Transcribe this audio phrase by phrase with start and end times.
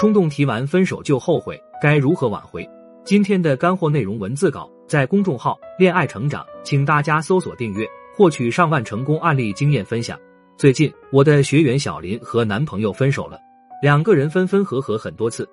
[0.00, 2.66] 冲动提完分手就后悔，该如何挽回？
[3.04, 10.18] 今天的干货内容文字稿在公众号“恋爱成长”，请大家搜索订阅，获取上万成功案例经验分享。
[10.56, 13.38] 最近，我的学员小林和男朋友分手了，
[13.82, 15.46] 两个人分分合合很多次，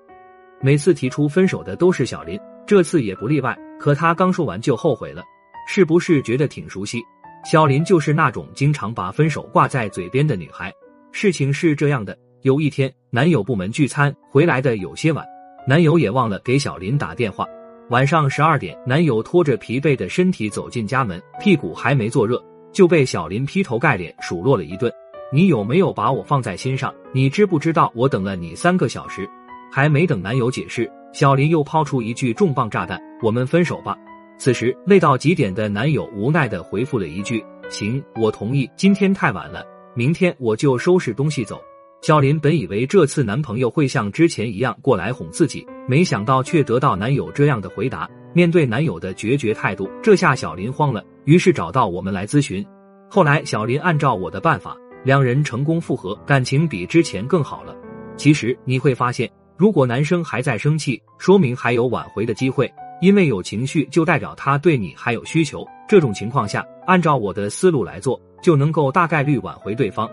[0.61, 3.53] 每次提出分手的都是小林，这次也不例外。
[3.77, 5.21] 可他刚说完就后悔了，
[5.67, 7.01] 是不是觉得挺熟悉？
[7.43, 10.73] 小林就是那种经常把分手挂在嘴边的女孩。
[11.11, 12.17] 事情是这样的。
[12.43, 15.25] 有一天，男友部门聚餐回来的有些晚，
[15.67, 17.45] 男友也忘了给小林打电话。
[17.89, 22.39] 晚上十二点，男友拖着疲惫的身体走进家门，屁股还没坐热，
[22.71, 24.91] 就被小林劈头盖脸数落了一顿。
[25.33, 26.93] 你有没有把我放在心上？
[27.11, 29.27] 你知不知道我等了你三个小时？
[29.71, 33.97] 还没等男友解释，小林又抛出一句重磅炸弹：“我们分手吧。”
[34.37, 38.69] 此时累到极点的男友无奈的回复了一句：“行，我同意。
[38.77, 41.59] 今天太晚了，明天我就收拾东西走。”
[42.01, 48.09] 小林本以为这次男朋友会像之前一样过来哄自己，没想到却得到男友这样的回答。
[48.33, 52.65] 面对男友的决绝态度，这下小林慌了，于是找到我们来咨询。
[53.09, 57.75] 后来小林按照我的办法，两人成功复合，感情比之前更好了。
[58.15, 65.67] 其实你会发现，如果男生还在生气，说明还有挽回的机会，因为有情绪就代表他对你还有需求。
[65.89, 70.07] 这种情况下，按照我的思路来做，就能够大概率挽回对方。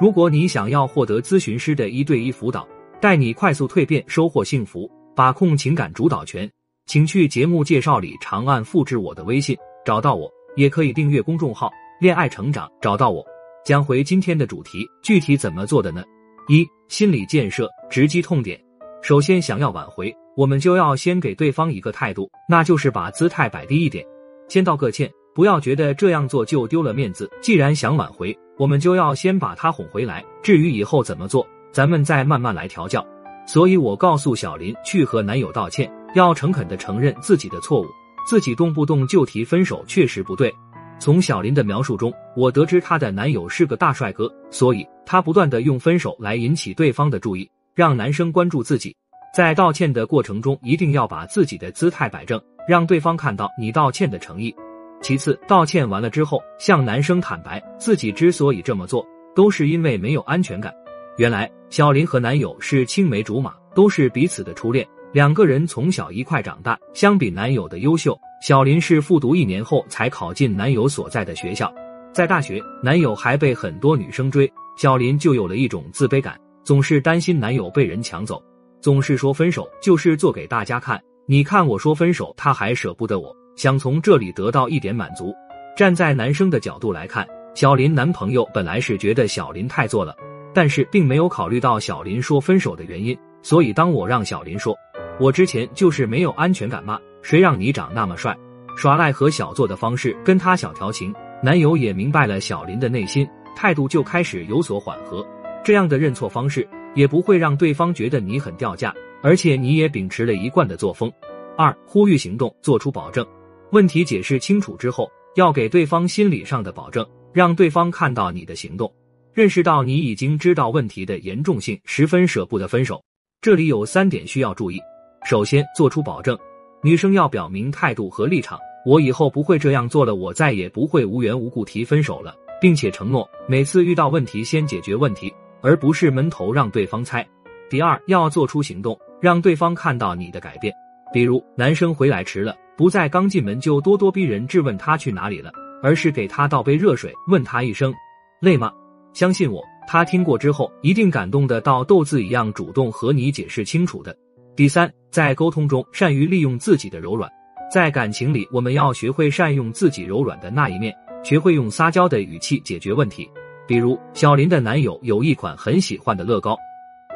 [0.00, 2.66] 如果你想要获得咨询师的一对一辅导，
[3.00, 6.48] 带你快速蜕变，收获幸福，把控情感主导权，
[6.86, 11.68] 请去节目介绍里长按复制我的微信，找到我，也可以订阅公众号
[12.00, 13.26] “恋爱成长”，找到我。
[13.64, 16.04] 讲回今天的主题，具体怎么做的呢？
[16.46, 18.58] 一、心理建设，直击痛点。
[19.02, 24.06] 首先，想要挽回，我们就要先给对方一个态度，那就是把姿态摆低一点，
[24.48, 25.10] 先道个歉。
[25.34, 27.30] 不要觉得这样做就丢了面子。
[27.40, 30.24] 既然想挽回，我们就要先把他哄回来。
[30.42, 33.04] 至于以后怎么做，咱们再慢慢来调教。
[33.46, 37.86] 所以我告诉小林去和男友道歉，要诚恳的承认自己的错误，
[38.28, 40.54] 自己动不动就提分手确实不对。
[40.98, 48.94] 从小林的描述中，我得知她的男友是个大帅哥，所以她不断的用分手来引起对方的注意，让男生关注自己。
[49.32, 54.54] 在道歉的过程中，一定要把自己的姿态摆正，让对方看到你道歉的诚意。
[55.00, 60.74] 其次，道歉完了之后，向男生坦白自己之所以这么做，都是因为没有安全感。
[61.16, 66.78] 原来，小林和男友是青梅竹马，都是彼此的初恋，两个人从小一块长大。
[66.94, 71.72] 相比男友的优秀，小林是复读一年后才考进男友所在的学校。
[72.12, 78.42] 在大学，男友还被很多女生追，小林就有了一种自卑感，总是担心男友被人抢走，
[78.80, 81.00] 总是说分手就是做给大家看。
[81.26, 83.34] 你看我说分手，他还舍不得我。
[83.58, 85.34] 想从这里得到一点满足。
[85.76, 87.26] 站在男生的角度来看，
[87.56, 90.14] 小林男朋友本来是觉得小林太作了，
[90.54, 93.18] 但是并没有考虑到小林说分手的原因。
[93.42, 94.76] 所以当我让小林说，
[95.18, 98.36] 我之前就是没有安全感嘛，谁让你长那么帅，
[98.76, 105.26] 耍赖和小作的方式跟他小调情，男友也明白了小林的内心，态度就开始有所缓和。
[105.64, 106.64] 这样的认错方式
[106.94, 111.12] 也不会让对方觉得你很掉价，而且你也秉持了一贯的作风。
[111.56, 113.26] 二，呼吁行动，做出保证。
[113.70, 118.90] 问题解释清楚之后，要给对方心理上的保证，让对方看到你的行动，
[119.34, 123.02] 认识到你已经知道问题的严重性，十分舍不得分手。
[123.42, 124.80] 这里有三点需要注意：
[125.26, 126.36] 首先，做出保证，
[126.82, 135.30] 女生要表明态度和立场，我以后不会这样做了，我再也不会无缘无故提分手了，并且承诺每次遇到问题先解决问题，
[135.60, 137.26] 而不是闷头让对方猜。
[137.68, 140.72] 第二，要做出行动，让对方看到你的改变，
[141.12, 142.54] 比如男生回来迟了。
[142.76, 145.50] 不在刚进门就咄咄逼人质问他去哪里了，
[145.82, 147.92] 而是给他倒杯热水，问他一声
[148.40, 148.70] 累吗？
[149.12, 154.16] 相信我，他听过之后一定感动的到豆子一样，主动和你解释清楚的。
[154.54, 157.28] 第三，在沟通中善于利用自己的柔软，
[157.68, 160.94] 在感情里我们要学会善用自己柔软的那一面，
[161.24, 163.28] 学会用撒娇的语气解决问题。
[163.66, 166.56] 比如小林的男友有一款很喜欢的乐高，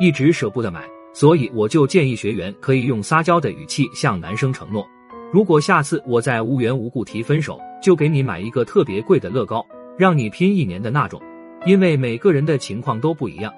[0.00, 0.82] 一直舍不得买，
[1.12, 4.86] 所以我就建议学员可以用撒娇的语气向男生承诺。
[5.32, 9.66] 如果下次我再无缘无故提分手，就给你买一个特别贵的乐高，
[9.98, 11.20] 让你拼一年的那种。
[11.64, 13.52] 因为每个人的情况都不一样。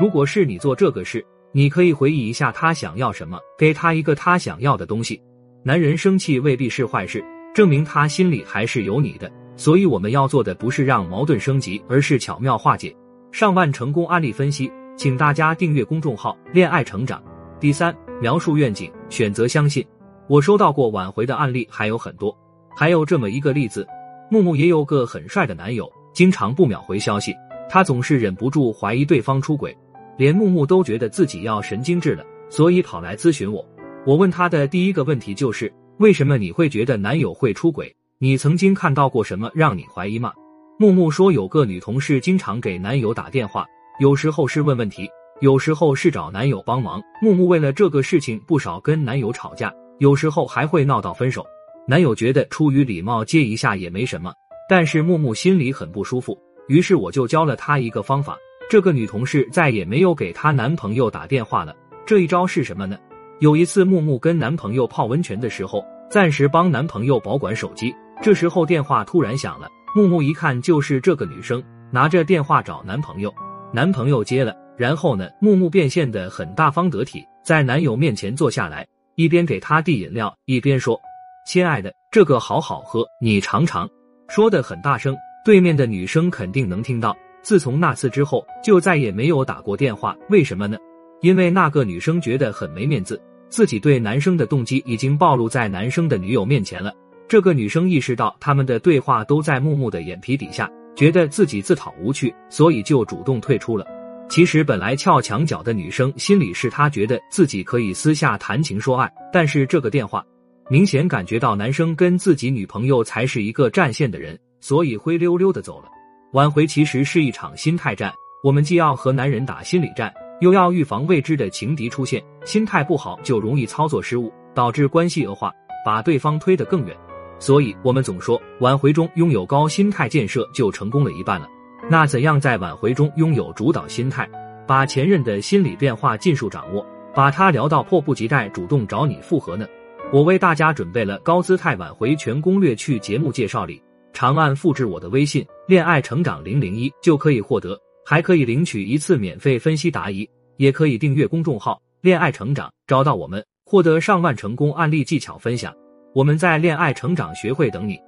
[0.00, 5.20] 如果是你做这个事，你可以回忆一下他想要什么，给他一个他想要的东西。
[5.62, 7.22] 男人生气未必是坏事，
[7.54, 9.30] 证明他心里还是有你的。
[9.56, 12.96] 所以我们要做的不是让矛盾升级，而是巧妙化解。
[13.30, 17.24] 上万成功案例分析，请大家订阅公众号“恋爱成长”。
[17.58, 19.82] 第三，描述愿景，选择相信。
[20.28, 22.36] 我收到过挽回的案例还有很多，
[22.76, 23.88] 还有这么一个例子：
[24.30, 27.34] 木木也有个很帅的男友，经常不秒回消息，
[27.66, 29.74] 他总是忍不住怀疑对方出轨，
[30.18, 32.22] 连木木都觉得自己要神经质了。
[32.50, 33.66] 所以跑来咨询我。
[34.04, 37.90] 我问他的第一个问题就是：为什么你会觉得男友会出轨？
[38.18, 40.30] 你曾经看到过什么让你怀疑吗？
[40.78, 43.64] 木木说，有个女同事经常给男友打电话，
[44.00, 45.06] 有时候是问问题，
[45.40, 47.02] 有时候是找男友帮忙。
[47.20, 51.44] 木木为了这个事情不少跟男友吵架，有时候还会闹到分手。
[51.86, 54.32] 男友觉得出于礼貌接一下也没什么，
[54.70, 56.34] 但是木木心里很不舒服。
[56.66, 58.38] 于是我就教了她一个方法，
[58.70, 61.76] 这个女同事再也没有给她男朋友打电话了。
[62.06, 62.96] 这一招是什么呢？
[63.40, 69.68] 有一次木木跟男朋友泡温泉的时候，暂时帮男朋友保管手机，这时候电话突然响了。
[69.94, 71.62] 木木一看就是这个女生
[71.92, 73.30] 拿着电话找男朋友，
[73.72, 78.84] 男朋友接了，然后呢，木木变现的很大方得体，在男友面前坐下来，
[79.14, 81.00] 一边给他递饮料，一边说
[81.46, 83.88] ：“亲爱的，这个好好喝，你尝尝。”
[84.28, 87.16] 说的很大声，对面的女生肯定能听到。
[87.42, 90.16] 自从那次之后，就再也没有打过电话。
[90.28, 90.76] 为什么呢？
[91.20, 96.92] 因为那个女生觉得很没面子，自己对男生的动机已经暴露在男生的女友面前了。
[97.28, 100.68] 这个女生意识到他们的对话都在木木的眼皮底下，
[101.00, 103.86] 觉得自己自讨无趣，所以就主动退出了。
[104.28, 110.22] 其实本来撬墙角的女生心里是她觉得自己可以私下谈情说爱，但是这个电话
[110.68, 115.88] 明显感觉到男生跟自己女朋友才是一个战线的人，所以灰溜溜的走了。
[116.34, 118.12] 挽回其实是一场心态战，
[118.44, 120.12] 我们既要和男人打心理战，
[120.42, 122.22] 又要预防未知的情敌出现。
[122.44, 125.50] 心态不好就容易操作失误，导致关系恶化，
[125.82, 126.94] 把对方推得更远。
[127.40, 131.48] 所以，我们总说挽回中拥有高心态建设就成功了一半了。
[131.88, 134.28] 那怎样在挽回中拥有主导心态，
[134.66, 139.66] 把前任的心理变化尽数掌握，把他聊到迫不及待主动找你复合呢？
[140.12, 143.82] 我为大家准备了高姿态挽回全攻略，去节目介绍里
[144.12, 150.28] 长按复制我的微信“恋爱成长零零一”就可以获得，还可以领取一次免费分析答疑，
[150.58, 155.72] 也可以订阅公众号“恋爱成长”，找到我们获得上万成功案例技巧分享。
[156.12, 158.00] 我们在恋爱成长学会等你。